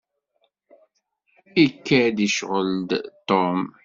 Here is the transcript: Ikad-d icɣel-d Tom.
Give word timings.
Ikad-d 1.63 2.17
icɣel-d 2.27 2.89
Tom. 3.27 3.61